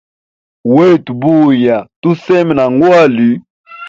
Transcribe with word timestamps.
Wetu 0.75 1.11
buya 1.21 1.77
tusembe 2.01 2.53
na 2.57 2.65
ngwaya. 2.73 3.37